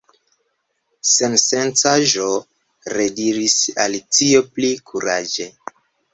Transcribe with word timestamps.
"Sensencaĵo," 1.09 2.25
rediris 2.97 3.59
Alicio 3.87 4.43
pli 4.59 4.73
kuraĝe. 4.91 5.49